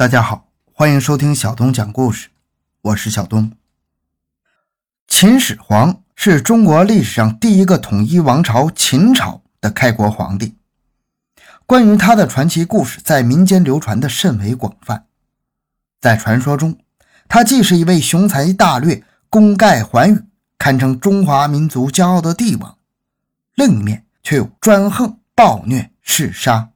[0.00, 2.30] 大家好，欢迎收听小东讲故事，
[2.80, 3.52] 我是小东。
[5.06, 10.56] 秦始皇是中国历史上第一个统一王朝秦朝的开国皇帝。
[11.66, 15.04] 关于他的传奇故事，在民间流传的甚为广泛。
[16.00, 16.78] 在传说中，
[17.28, 20.24] 他既是一位雄才大略、功盖寰宇、
[20.56, 22.78] 堪称中华民族骄傲的帝王，
[23.54, 26.70] 另一面却又专横暴虐、嗜杀。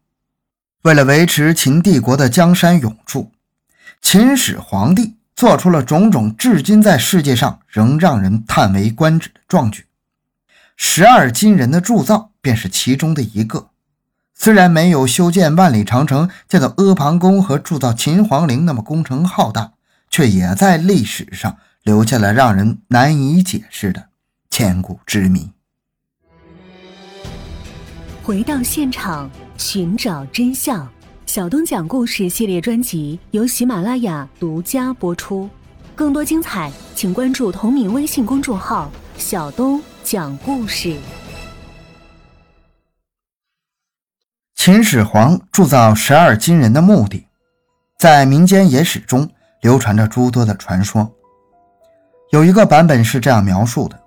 [0.85, 3.33] 为了维持秦帝国的江山永驻，
[4.03, 9.87] 秦始皇帝做出了种种至今在世界上仍让人叹为观止的壮举。
[10.77, 13.71] 十二金人的铸造便是其中的一个。
[14.35, 19.73] 虽然没有修建万里长城、建造阿房宫和铸造秦皇陵那么工程浩大，
[20.11, 24.09] 却也在历史上留下了让人难以解释的
[24.51, 25.51] 千古之谜。
[28.23, 29.31] 回到现场。
[29.57, 30.87] 寻找真相，
[31.27, 35.49] 小东讲故事系列专辑由喜马拉雅独家播出。
[35.95, 40.97] 更多精彩，请关注同名微信公众号“小东讲故事”。
[44.57, 47.27] 秦始皇铸造十二金人的目的，
[47.99, 49.29] 在民间野史中
[49.61, 51.09] 流传着诸多的传说。
[52.33, 54.01] 有一个版本是这样描述的：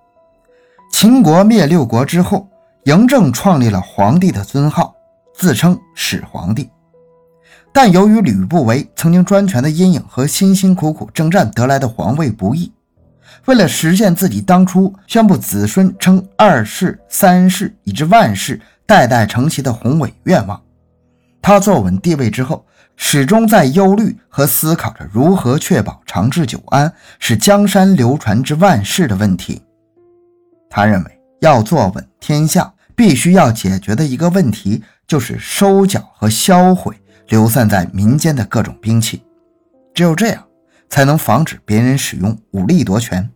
[0.91, 2.49] 秦国灭六国之后，
[2.83, 4.93] 嬴政创立了皇帝的尊号。
[5.37, 6.67] 自称始皇帝，
[7.71, 12.71] 但由于吕不韦曾经专权的阴影和辛辛苦苦征战得来的皇位不易，
[13.45, 20.59] 为了实现自己当初宣布子孙称二世、三世以至万世代代承袭的宏伟愿望，
[21.39, 29.61] 他坐稳帝位之后，始终在忧虑和思考着如何确保长治久安，使江山流传至万世的问题。
[30.67, 34.83] 他认为要坐稳天下，必须要解决的一个问题。
[35.07, 36.93] 就是收缴和销毁
[37.29, 39.23] 流散在民间的各种兵器，
[39.93, 40.45] 只有这样
[40.89, 43.29] 才能防止别人使用武力夺权。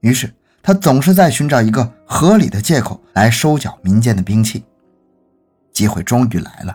[0.00, 4.64] 于是他总是在寻找一个合理的借口来收缴民间的兵器。
[5.72, 6.74] 机会终于来了，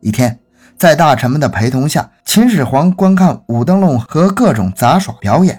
[0.00, 0.38] 一天，
[0.76, 5.58] 在大臣们的陪同下，秦始皇观看舞灯笼和各种杂耍表演，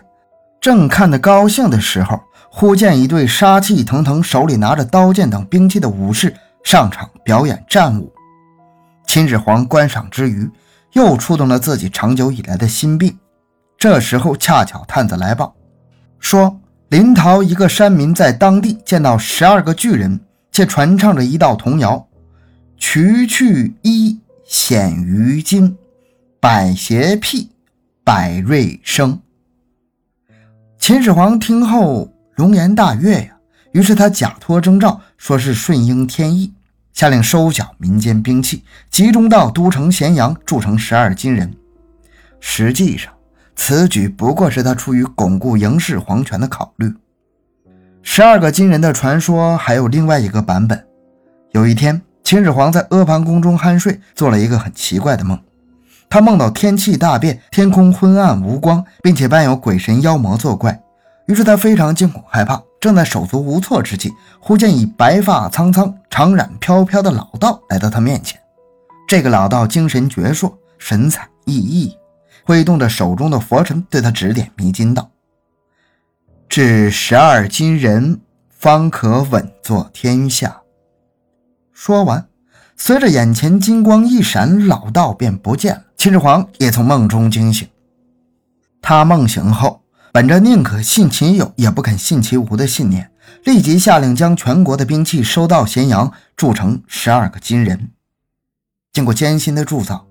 [0.61, 2.21] 正看得高兴的时候，
[2.57, 6.33] 忽见一队杀气腾腾、手里拿着刀剑等兵器的武士。
[6.63, 8.09] 上场表演战舞，
[9.05, 10.49] 秦始皇观赏之余，
[10.93, 13.19] 又触动了自己长久以来的心病。
[13.77, 15.53] 这时候恰巧探子来报，
[16.17, 16.57] 说
[16.87, 20.17] 临洮一个山民在当地见到十二个巨人，
[20.49, 22.07] 且传唱着一道童谣
[22.79, 25.77] ：“渠去衣，显于金，
[26.39, 27.51] 百邪辟，
[28.01, 29.19] 百瑞生。”
[30.79, 33.29] 秦始皇听后龙颜大悦呀。
[33.71, 36.53] 于是他假托征兆，说是顺应天意，
[36.93, 41.53] 下令收缴民间兵器，集中到都城咸阳铸成十二金人。
[42.39, 43.11] 实际上，
[43.55, 46.93] 此举不过是他出于巩固嬴氏皇权的考虑。
[48.01, 50.85] 十二个金人的传说还有另外一个版本。
[51.51, 55.37] 有一天，秦始皇在阿房宫中酣睡，做了一个很奇怪的梦。
[56.09, 60.79] 他梦到天气大变，天空昏暗无光，并且伴有鬼神妖魔作怪。
[61.27, 62.61] 于是他非常惊恐害怕。
[62.79, 68.39] 正在手足无措之际，忽见一白发苍苍、长髯飘飘的老道来到他面前。
[69.07, 71.95] 这个老道精神矍铄，神采奕奕，
[72.43, 75.09] 挥动着手中的佛尘，对他指点迷津道
[76.47, 78.21] ：“至十二金人，
[78.51, 80.61] 方可稳坐天下。”
[81.73, 82.27] 说完，
[82.77, 85.81] 随着眼前金光一闪，老道便不见了。
[85.97, 87.67] 秦始皇也从梦中惊醒。
[88.79, 89.81] 他梦醒后。
[90.15, 93.11] 本着宁可信其有，也不肯信其无的信念，
[93.43, 97.89] 立即下令将全国的兵器收到咸阳，铸成十二个金人。
[98.93, 100.07] 经过艰辛的铸造，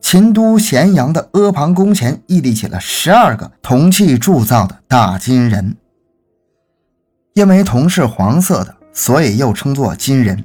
[0.00, 5.76] 秦都咸阳的阿房宫前屹立起了十二个铜器铸造的大金人。
[7.34, 10.42] 因为铜是黄色的，所以又称作金人。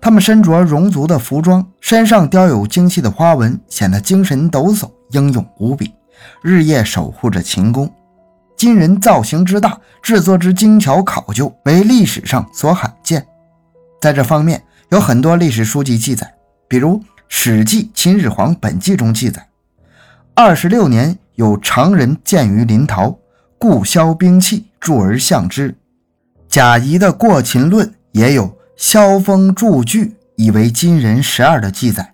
[0.00, 5.92] 他们身着戎族的服装，身上雕有精细的花纹，显得精神抖擞、英勇无比，
[6.40, 7.92] 日夜守护着秦宫。
[8.56, 13.26] 金人造型之大，制作之精巧考究，为历史上所罕见。
[14.00, 16.34] 在这方面，有很多历史书籍记载，
[16.66, 16.98] 比如
[17.28, 19.46] 《史记·秦始皇本纪》中记载：
[20.34, 23.18] 二十六年，有常人见于临洮，
[23.58, 25.76] 故削兵器，铸而象之。
[26.48, 32.12] 贾谊的《过秦论》也有“萧峰铸具，以为金人十二”的记载。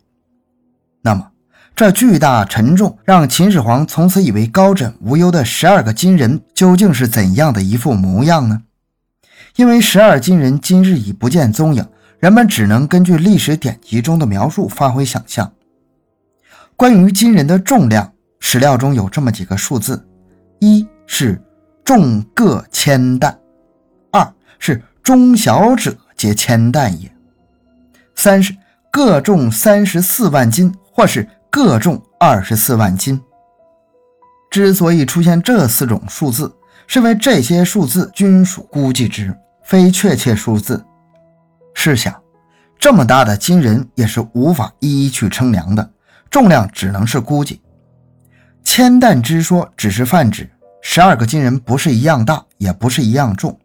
[1.75, 8.63] 这巨大沉重，让秦始皇从此以为高枕无忧的十二个金人，究竟是怎样的一副模样呢？
[9.57, 11.87] 因为十二金人今日已不见踪影，
[12.19, 15.53] 人们只能根据历史典籍中的描述发挥想象。
[16.77, 20.07] 关于金人的重量，史料中有这么几个数字：
[20.61, 21.41] 一是
[21.85, 23.39] 重各千担，
[24.11, 27.11] 二是中小者皆千担也，
[28.15, 28.55] 三是
[28.91, 33.21] 各重三十四万斤，或是各重二十四万斤。
[34.51, 36.51] 之所以出现这四种数字，
[36.87, 40.83] 是因为这些数字均属估计值，非确切数字。
[41.75, 42.19] 试想，
[42.79, 45.91] 这么大的金人也是无法一一去称量的，
[46.31, 47.61] 重量只能是估计。
[48.65, 50.51] 千担之说只是泛指
[50.81, 53.61] 十二个金人不是一样大，也不是一样重，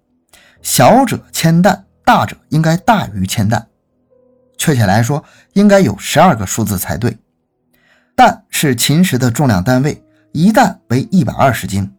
[0.62, 3.66] 小者千担，大者应该大于千担。
[4.57, 5.24] 确切来说，
[5.54, 7.18] 应该有十二个数字才对。
[8.18, 10.04] 担是秦时的重量单位。
[10.31, 11.92] 一担为一百二十斤，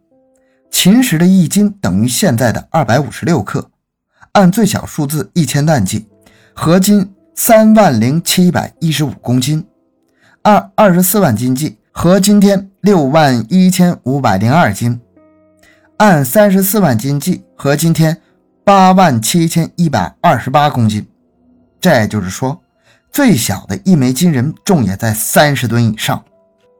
[0.70, 3.70] 秦时的一斤等于现在的二百五十六克。
[4.32, 6.08] 按最小数字一千担计，
[6.54, 9.62] 合金三万零七百一十五公斤；
[10.42, 15.00] 按二十四万斤计，合今天六万一千五百零二斤；
[15.98, 18.20] 按三十四万斤计，合今天
[18.64, 21.06] 八万七千一百二十八公斤。
[21.80, 22.60] 这就是说，
[23.10, 26.24] 最小的一枚金人重也在三十吨以上。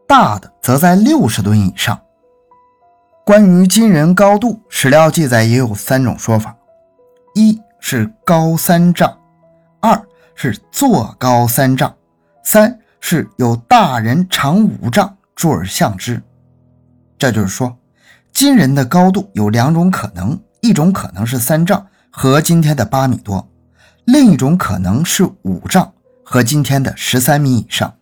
[0.06, 2.00] 大的则在六十吨以上。
[3.24, 6.56] 关于金人高度，史料记载也有三种说法：
[7.34, 9.18] 一是高三丈，
[9.80, 10.02] 二
[10.34, 11.94] 是坐高三丈，
[12.42, 16.22] 三是有大人长五丈坐而向之。
[17.18, 17.76] 这就是说，
[18.32, 23.46] 金人的高度有两种可能：一种可能是三丈，和今天的八米多；
[24.06, 25.92] 另一种可能是五丈，
[26.30, 27.94] 和今天的十三米以上。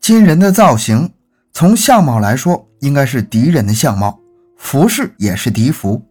[0.00, 1.12] 金人的造型。
[1.52, 4.18] 从相貌来说，应该是敌人的相貌；
[4.56, 6.02] 服饰也是敌服。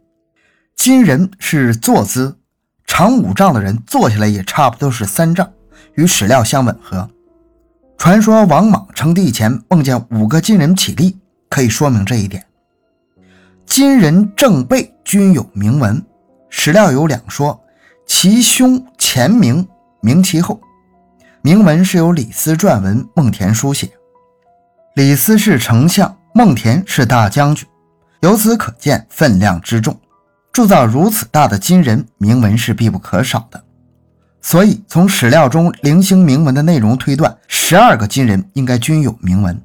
[0.75, 2.38] 金人是坐姿，
[2.85, 5.51] 长五丈的人坐下来也差不多是三丈，
[5.95, 7.09] 与史料相吻合。
[7.97, 11.17] 传说王莽称帝前梦见五个金人起立，
[11.49, 12.45] 可以说明这一点。
[13.65, 16.05] 金人正背均有铭文，
[16.49, 17.59] 史料有两说：
[18.05, 19.67] 其胸前铭，
[20.01, 20.61] 铭其后。
[21.43, 23.89] 铭文是由李斯撰文，孟田书写。
[24.93, 27.67] 李斯是丞相，孟田是大将军，
[28.19, 29.99] 由此可见分量之重。
[30.51, 33.63] 铸造如此大的金人，铭文是必不可少的。
[34.39, 39.59] 所以从史料中零星铭文的内容推断，十二个金人应该均有铭文。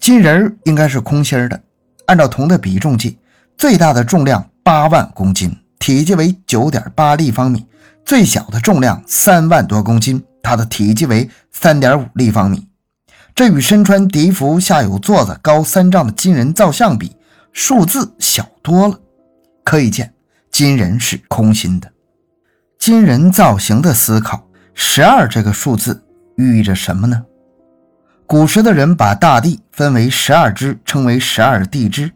[0.00, 1.60] 金人应该是空心的，
[2.06, 3.18] 按照铜的比重计，
[3.58, 7.60] 最大的重量八万公斤，体积为九点八立方米；
[8.06, 12.66] 最小的重量三万多公斤，它的体积为三点五立方米。
[13.34, 17.14] 这与身穿敌服、下有座子、高三丈的金人造像比，
[17.52, 18.98] 数字小多了。
[19.62, 20.12] 可以见，
[20.50, 21.92] 金人是空心的。
[22.78, 26.02] 金人造型的思考，十二这个数字
[26.36, 27.22] 寓意着什么呢？
[28.26, 32.10] 古时的人把大地分为十二支，称为十二地支。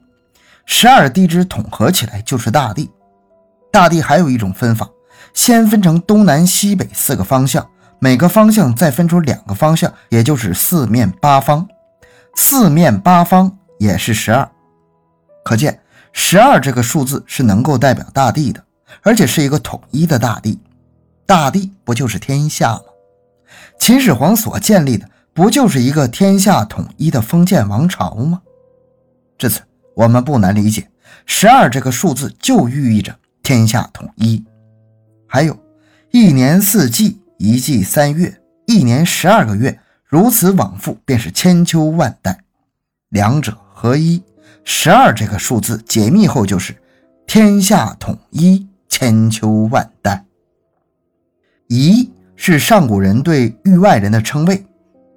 [0.67, 2.91] 十二地支统合起来就是大地。
[3.71, 4.89] 大地还有一种分法，
[5.33, 7.67] 先分成东南西北四个方向。
[8.05, 11.69] 每个方向再分出两个方向，也就是四面八方。
[12.35, 14.51] 四面八方也是十二，
[15.45, 15.81] 可见
[16.13, 18.61] 十二这个数字是能够代表大地的，
[19.03, 20.59] 而且是一个统一的大地。
[21.25, 22.81] 大地不就是天下吗？
[23.79, 28.43] 秦始皇所建立的不就是一个天下统一的封建王朝吗？
[29.39, 29.61] 至此，
[29.95, 30.91] 我们不难理解，
[31.25, 34.45] 十二这个数字就寓意着天下统一。
[35.29, 35.57] 还有，
[36.11, 37.22] 一年四季。
[37.43, 38.33] 一季三月，
[38.67, 42.39] 一年十二个月，如此往复，便是千秋万代，
[43.09, 44.23] 两者合一。
[44.63, 46.73] 十二这个数字解密后，就是
[47.27, 50.25] 天下统一，千秋万代。
[51.67, 54.65] 夷是上古人对域外人的称谓，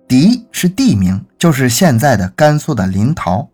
[0.07, 3.47] 狄是地名，就是现在的甘肃的临洮。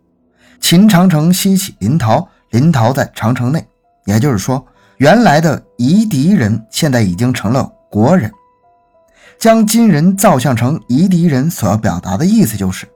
[0.62, 3.62] 秦长城西起临洮，临洮在长城内，
[4.06, 8.32] 也就是说，原来的夷狄人现在已经成了国人。
[9.42, 12.86] 将金人造像成夷狄人，所要表达的意思就是，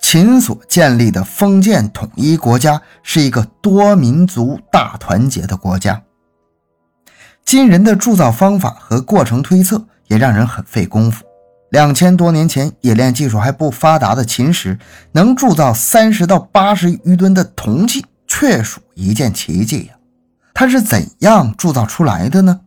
[0.00, 6.02] 秦所建立的封建统一国家是一个多民族大团结的国家。
[7.44, 11.26] 金人的铸造方法和过程推测也让人很费功夫。
[11.68, 14.78] 两千多年前冶炼技术还不发达的秦时，
[15.12, 19.94] 能铸造三十到八十余吨的铜器，确属一件奇迹呀！
[20.54, 22.60] 它是怎样铸造出来的呢？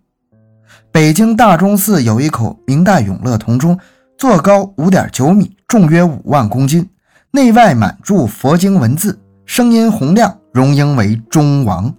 [0.95, 3.77] 北京大钟寺有一口明代永乐铜钟，
[4.17, 6.89] 座高五点九米，重约五万公斤，
[7.31, 11.93] 内外满铸佛经文字，声音洪亮，荣膺为钟王。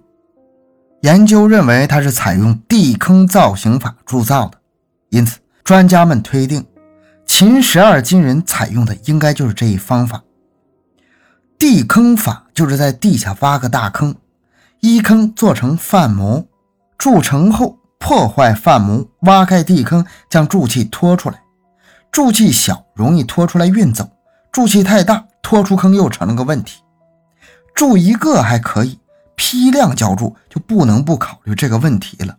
[1.01, 4.57] 研究认为它是采用地坑造型法铸造的，
[5.09, 6.65] 因此专家们推定，
[7.23, 10.23] 秦十二金人采用的应该就是这一方法。
[11.59, 14.15] 地坑法就是在地下挖个大坑，
[14.79, 16.47] 一坑做成饭模，
[16.97, 21.41] 铸成后破坏饭模，挖开地坑，将柱器拖出来。
[22.11, 24.09] 柱器小容易拖出来运走，
[24.51, 26.81] 柱器太大拖出坑又成了个问题。
[27.75, 28.99] 铸一个还可以，
[29.35, 32.37] 批量浇筑就不能不考虑这个问题了。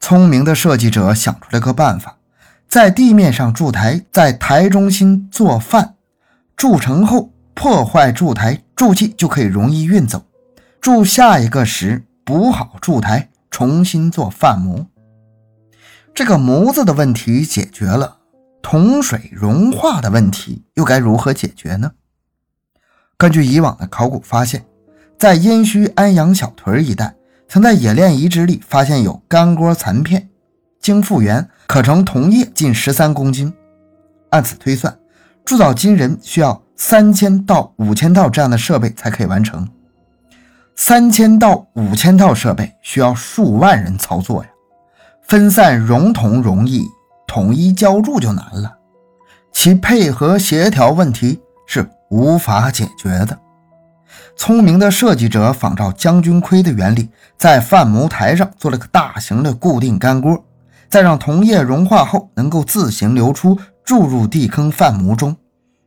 [0.00, 2.16] 聪明的设计者想出了个办法。
[2.68, 5.94] 在地面上筑台，在台中心做饭，
[6.54, 10.22] 筑成后破坏筑台，筑气就可以容易运走。
[10.80, 14.86] 筑下一个时补好筑台，重新做饭模。
[16.14, 18.18] 这个模子的问题解决了，
[18.62, 21.92] 铜水融化的问题又该如何解决呢？
[23.16, 24.64] 根据以往的考古发现，
[25.18, 27.14] 在殷墟安阳小屯一带，
[27.48, 30.28] 曾在冶炼遗址里发现有干锅残片，
[30.80, 31.48] 经复原。
[31.66, 33.52] 可成铜液近十三公斤，
[34.30, 34.98] 按此推算，
[35.44, 39.68] 铸造金人需要三千到五千套这样的设备才可以完成。
[40.80, 44.50] 三千到五千套设备需要数万人操作呀，
[45.22, 46.86] 分散熔铜容易，
[47.26, 48.76] 统一浇铸就难了。
[49.52, 53.36] 其配合协调问题是无法解决的。
[54.36, 60.44] 聪明的设计者仿照将军盔的原理，在范模台上做了个大型的固定干锅。
[60.88, 65.36] 再让铜液融化后能够自行流出，注入地坑范模中，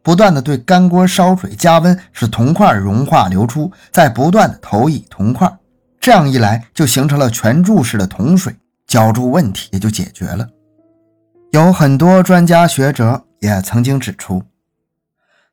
[0.04, 5.52] 不断的对干锅烧水加温，使铜块融化流出，再不断的投以铜块，
[6.00, 8.56] 这样一来就形成了全柱式的铜水，
[8.88, 10.48] 浇铸问题也就解决了。
[11.52, 14.42] 有很多专家学者也曾经指出，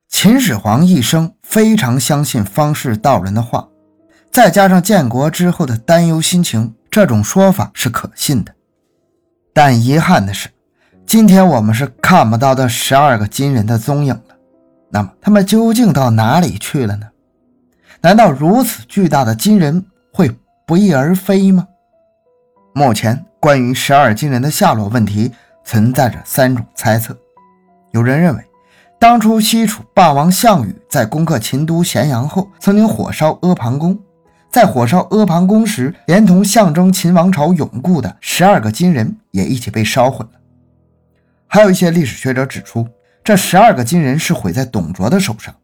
[0.09, 3.69] 秦始皇一生非常相信方士道人的话，
[4.31, 8.55] 再加上建国之后的担忧心情，这种说法是可信的。
[9.52, 10.49] 但遗憾的是，
[11.05, 14.38] 今天我们是看不到这十二个金人的踪影了。
[14.90, 17.07] 那么，他们究竟到哪里去了呢？
[18.00, 20.30] 难道如此巨大的金人会
[20.66, 21.66] 不翼而飞吗？
[22.75, 25.33] 目前，关于十二金人的下落问题
[25.64, 27.16] 存在着三种猜测。
[27.90, 28.45] 有人认为，
[28.99, 33.99] 当初西楚霸王项羽在攻克秦都咸阳后，曾经火烧阿房宫。
[34.50, 40.40] 在火烧阿房宫时，连同象征秦王朝永固的十二个金人也一起被烧毁了。
[41.47, 42.87] 还有一些历史学者指出，
[43.29, 45.55] 这十二个金人是毁在董卓的手上。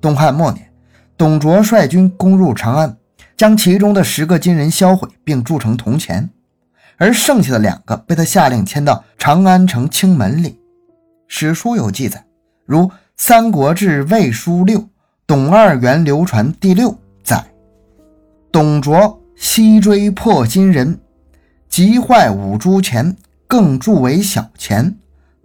[0.00, 0.72] 东汉末年，
[1.16, 2.96] 董卓率军攻入长安，
[3.36, 6.28] 将其中的十个金人销毁并铸成铜钱，
[6.96, 10.58] 而剩下的两个被他下令迁到长安城青门里。
[11.28, 12.24] 史书有记载，
[12.64, 14.80] 如《三国志·魏书六》
[15.28, 17.40] 董二元流传第六载。
[18.50, 20.98] 董卓西追破金人，
[21.68, 24.96] 急坏五铢钱，更铸为小钱。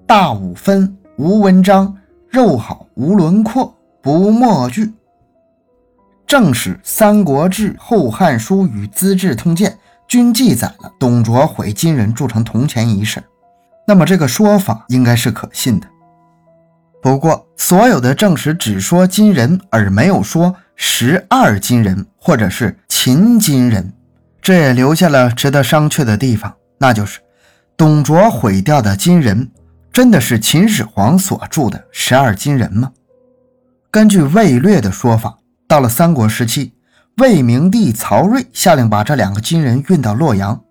[0.08, 1.98] 大五分，无文章，
[2.30, 4.94] 肉好无轮廓，不墨句。
[6.26, 9.72] 正史《三国志》《后汉书》与《资治通鉴》
[10.08, 13.22] 均记载了董卓毁金人铸成铜钱一事。
[13.86, 15.88] 那么这个说法应该是可信的。
[17.02, 20.56] 不过，所有的正史只说金人，而没有说。
[20.84, 23.94] 十二金人，或者是秦金人，
[24.42, 27.20] 这也留下了值得商榷的地方，那就是
[27.78, 29.52] 董卓毁掉的金人，
[29.94, 32.92] 真的是秦始皇所铸的十二金人吗？
[33.92, 36.74] 根据魏略的说法，到了三国时期，
[37.18, 40.62] 魏明帝曹睿下令把这两个金人运到洛阳。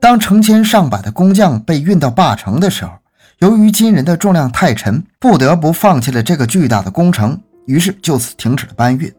[0.00, 2.92] 当成千上百的工匠被运到霸城的时候，
[3.38, 9.12] 由于金人的重量太沉，不得不放弃了这个巨大的工程，于是就此停止了搬运。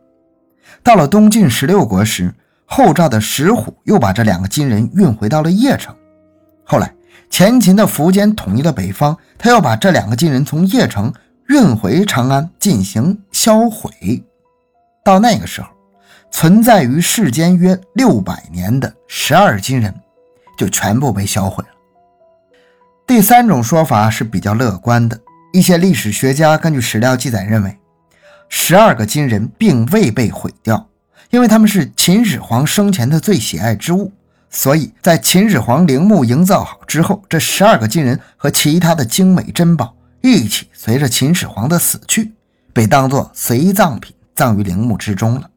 [0.82, 5.94] 到了东晋十六国时，后赵的石虎又把这两个金人运回到了邺城。
[6.64, 6.94] 后来，
[7.30, 11.14] 前秦的苻坚统一了北方，他又把这两个金人从邺城
[11.48, 14.24] 运回长安进行销毁。
[15.04, 15.68] 到那个时候，
[16.32, 19.94] 存在于世间约六百年的十二金人
[20.58, 21.70] 就全部被销毁了。
[23.08, 25.20] 第三种说法是比较乐观的，
[25.54, 27.76] 一些历史学家根据史料记载认为。
[28.52, 30.90] 十二个金人并未被毁掉，
[31.30, 34.12] 因为他们是秦始皇生前的最喜爱之物，
[34.50, 42.34] 所以在秦始皇陵墓营造好之后，这十二个金人和其他的精美珍宝一起随着秦始皇的死去，
[42.74, 45.50] 被当作随葬品葬于陵墓之中了。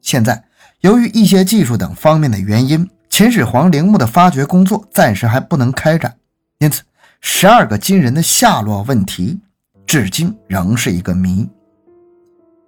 [0.00, 0.44] 现在，
[0.80, 6.16] 由于一些技术等方面的原因，秦始皇陵墓的发掘工作暂时还不能开展，
[6.58, 6.82] 因此，
[7.20, 9.38] 十二个金人的下落问题
[9.86, 11.48] 至今仍是一个谜。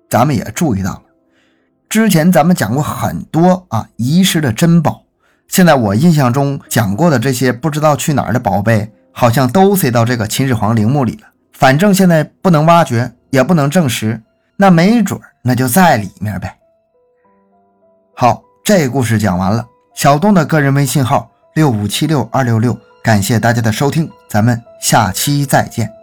[0.08, 1.02] 咱们也注意到了，
[1.88, 5.03] 之前咱们讲过很多啊遗失的珍宝，
[5.48, 14.20] 现在我印象中讲过的这些不知道去哪儿的宝贝，好像都塞到这个秦始皇陵墓里了，反正现在不能挖掘，也不能证实，
[14.56, 16.56] 那没准那就在里面呗。
[18.16, 19.64] 好，这故事讲完了。
[19.94, 25.93] 小东的个人微信号六五七六二六六，感谢大家的收听，咱们下期再见。